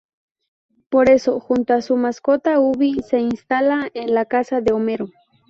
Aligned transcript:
Por 0.89 1.11
eso, 1.11 1.39
junto 1.39 1.75
a 1.75 1.83
su 1.83 1.95
mascota 1.95 2.59
Ubi, 2.59 3.03
se 3.07 3.19
instala 3.19 3.91
en 3.93 4.15
la 4.15 4.25
casa 4.25 4.59
de 4.59 4.73
Homero. 4.73 5.09